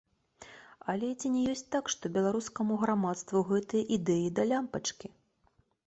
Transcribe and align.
Але 0.93 1.07
ці 1.19 1.27
не 1.33 1.43
ёсць 1.51 1.63
так, 1.77 1.93
што 1.95 2.11
беларускаму 2.17 2.81
грамадству 2.87 3.45
гэтыя 3.53 3.89
ідэі 4.01 4.35
да 4.41 4.51
лямпачкі. 4.53 5.07